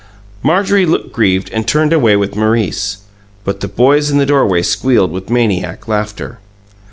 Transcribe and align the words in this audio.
Marjorie 0.41 0.87
looked 0.87 1.11
grieved 1.13 1.51
and 1.53 1.67
turned 1.67 1.93
away 1.93 2.15
with 2.15 2.35
Maurice; 2.35 3.03
but 3.43 3.59
the 3.59 3.67
boys 3.67 4.09
in 4.09 4.17
the 4.17 4.25
doorway 4.25 4.63
squealed 4.63 5.11
with 5.11 5.29
maniac 5.29 5.87
laughter. 5.87 6.39